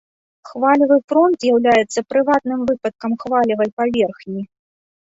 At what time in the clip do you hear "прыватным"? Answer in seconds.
2.15-2.59